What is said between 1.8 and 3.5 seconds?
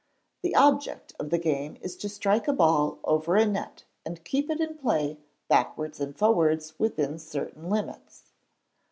to strike a ball over a